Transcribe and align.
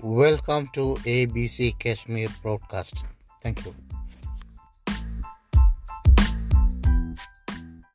Welcome 0.00 0.68
to 0.74 0.94
ABC 1.04 1.78
Kashmir 1.78 2.28
broadcast. 2.42 3.04
Thank 3.42 3.64
you. 3.64 3.74